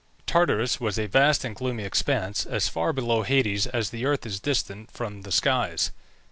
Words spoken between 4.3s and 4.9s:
distant